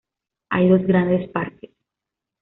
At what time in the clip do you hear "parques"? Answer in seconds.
1.29-1.69